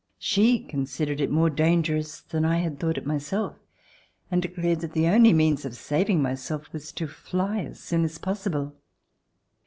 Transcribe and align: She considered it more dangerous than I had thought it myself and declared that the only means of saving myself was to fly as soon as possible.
She 0.17 0.63
considered 0.63 1.21
it 1.21 1.29
more 1.29 1.51
dangerous 1.51 2.21
than 2.21 2.43
I 2.43 2.57
had 2.57 2.79
thought 2.79 2.97
it 2.97 3.05
myself 3.05 3.55
and 4.31 4.41
declared 4.41 4.79
that 4.81 4.93
the 4.93 5.05
only 5.05 5.31
means 5.31 5.63
of 5.63 5.75
saving 5.75 6.23
myself 6.23 6.73
was 6.73 6.91
to 6.93 7.05
fly 7.05 7.59
as 7.63 7.79
soon 7.79 8.03
as 8.03 8.17
possible. 8.17 8.73